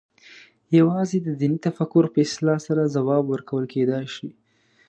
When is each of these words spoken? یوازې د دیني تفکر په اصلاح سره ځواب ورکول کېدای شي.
یوازې 0.79 1.17
د 1.23 1.27
دیني 1.39 1.59
تفکر 1.67 2.03
په 2.13 2.19
اصلاح 2.25 2.57
سره 2.67 2.91
ځواب 2.95 3.23
ورکول 3.27 3.63
کېدای 3.73 4.05
شي. 4.15 4.29